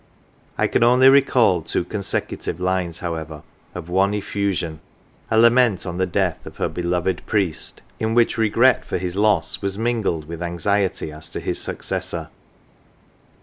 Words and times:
I 0.57 0.65
can 0.65 0.81
only 0.81 1.09
recall 1.09 1.61
two 1.61 1.83
consecutive 1.83 2.59
lines, 2.59 3.01
however, 3.01 3.43
of 3.75 3.87
one 3.87 4.13
effu 4.13 4.51
sion, 4.55 4.79
a 5.29 5.37
lament 5.39 5.85
on 5.85 5.99
the 5.99 6.07
death 6.07 6.43
of 6.47 6.57
her 6.57 6.67
beloved 6.67 7.23
priest, 7.27 7.83
in 7.99 8.15
which 8.15 8.35
regret 8.35 8.83
for 8.83 8.97
his 8.97 9.15
loss 9.15 9.61
was 9.61 9.77
mingled 9.77 10.25
with 10.25 10.41
anxiety 10.41 11.11
as 11.11 11.29
to 11.29 11.39
his 11.39 11.61
successor. 11.61 12.29